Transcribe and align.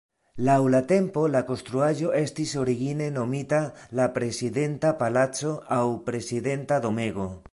Laŭ 0.45 0.53
la 0.75 0.77
tempo, 0.91 1.25
la 1.33 1.41
konstruaĵo 1.49 2.13
estis 2.19 2.53
origine 2.61 3.09
nomita 3.19 3.59
la 4.01 4.07
Prezidenta 4.17 4.93
Palaco 5.05 5.55
aŭ 5.79 5.83
Prezidenta 6.11 6.83
Domego. 6.87 7.31